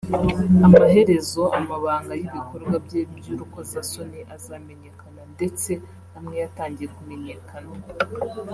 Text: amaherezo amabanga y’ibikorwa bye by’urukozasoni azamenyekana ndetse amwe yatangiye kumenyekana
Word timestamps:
amaherezo 0.65 1.41
amabanga 1.59 2.13
y’ibikorwa 2.19 2.75
bye 2.85 3.01
by’urukozasoni 3.17 4.19
azamenyekana 4.35 5.21
ndetse 5.35 5.71
amwe 6.17 6.35
yatangiye 6.43 6.87
kumenyekana 6.95 7.71